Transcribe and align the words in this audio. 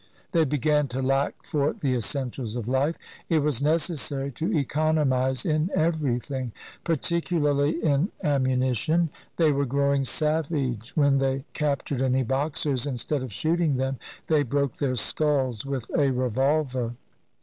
They 0.31 0.45
began 0.45 0.87
to 0.87 1.01
lack 1.03 1.43
for 1.45 1.73
the 1.73 1.93
essentials 1.93 2.55
of 2.55 2.67
life. 2.67 2.97
It 3.29 3.43
was 3.43 3.61
necessary 3.61 4.31
to 4.31 4.51
economize 4.51 5.45
in 5.45 5.69
everything, 5.75 6.53
particularly 6.83 7.73
in 7.85 8.11
ammunition; 8.23 9.11
they 9.37 9.51
were 9.51 9.65
growing 9.67 10.03
savage,— 10.03 10.89
when 10.97 11.19
they 11.19 11.45
captured 11.53 12.01
any 12.01 12.23
Boxers, 12.23 12.87
instead 12.87 13.21
of 13.21 13.31
shooting 13.31 13.77
them 13.77 13.99
they 14.25 14.41
broke 14.41 14.77
their 14.77 14.95
skulls 14.95 15.67
with 15.67 15.87
a 15.95 16.09
revolver. 16.11 16.95